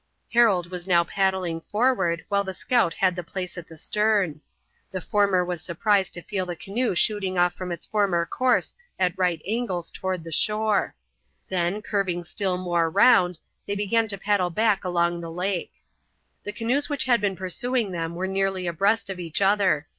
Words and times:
Harold 0.33 0.71
was 0.71 0.87
now 0.87 1.03
paddling 1.03 1.61
forward, 1.61 2.25
while 2.27 2.43
the 2.43 2.55
scout 2.55 2.95
had 2.95 3.15
the 3.15 3.21
place 3.23 3.55
at 3.55 3.67
the 3.67 3.77
stern. 3.77 4.41
The 4.91 4.99
former 4.99 5.45
was 5.45 5.61
surprised 5.61 6.11
to 6.15 6.23
feel 6.23 6.47
the 6.47 6.55
canoe 6.55 6.95
shooting 6.95 7.37
off 7.37 7.53
from 7.53 7.71
its 7.71 7.85
former 7.85 8.25
course 8.25 8.73
at 8.97 9.15
right 9.15 9.39
angles 9.47 9.91
toward 9.91 10.23
the 10.23 10.31
shore; 10.31 10.95
then, 11.49 11.83
curving 11.83 12.23
still 12.23 12.57
more 12.57 12.89
round, 12.89 13.37
they 13.67 13.75
began 13.75 14.07
to 14.07 14.17
paddle 14.17 14.49
back 14.49 14.83
along 14.83 15.21
the 15.21 15.29
lake. 15.29 15.73
The 16.45 16.51
canoes 16.51 16.89
which 16.89 17.03
had 17.05 17.21
been 17.21 17.35
pursuing 17.35 17.91
them 17.91 18.15
were 18.15 18.25
nearly 18.25 18.65
abreast 18.65 19.07
of 19.07 19.19
each 19.19 19.39
other. 19.39 19.85